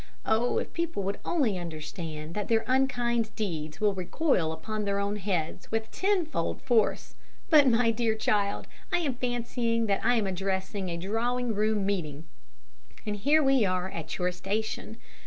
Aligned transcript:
Oh, 0.25 0.57
if 0.57 0.73
people 0.73 1.03
would 1.03 1.19
only 1.23 1.59
understand 1.59 2.33
that 2.33 2.47
their 2.47 2.65
unkind 2.65 3.29
deeds 3.35 3.79
will 3.79 3.93
recoil 3.93 4.51
upon 4.51 4.83
their 4.83 4.97
own 4.97 5.17
heads 5.17 5.69
with 5.69 5.91
tenfold 5.91 6.59
force 6.63 7.13
but, 7.51 7.67
my 7.67 7.91
dear 7.91 8.15
child, 8.15 8.65
I 8.91 8.97
am 8.97 9.13
fancying 9.13 9.85
that 9.85 10.03
I 10.03 10.15
am 10.15 10.25
addressing 10.25 10.89
a 10.89 10.97
drawing 10.97 11.53
room 11.53 11.85
meeting 11.85 12.25
and 13.05 13.15
here 13.15 13.43
we 13.43 13.63
are 13.63 13.91
at 13.91 14.17
your 14.17 14.31
station. 14.31 14.97